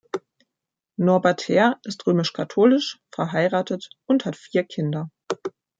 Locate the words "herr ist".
1.47-2.07